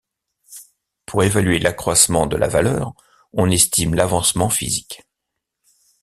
Pour 1.05 1.21
évaluer 1.23 1.59
l'accroissement 1.59 2.25
de 2.25 2.35
la 2.35 2.47
valeur, 2.47 2.95
on 3.33 3.51
estime 3.51 3.93
l'avancement 3.93 4.49
physique. 4.49 5.03